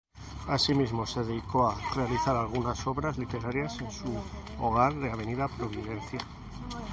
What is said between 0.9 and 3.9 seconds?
se dedicó a realizar algunas obras literarias